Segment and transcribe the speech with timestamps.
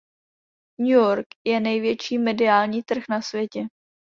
[0.79, 3.63] New York je největší mediální trh na světě.